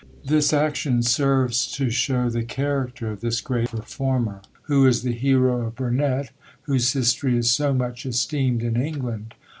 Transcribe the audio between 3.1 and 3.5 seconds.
of this